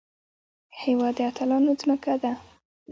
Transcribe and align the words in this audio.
هېواد 0.81 1.13
د 1.17 1.19
اتلانو 1.29 1.71
ځمکه 1.81 2.13
ده 2.23 2.31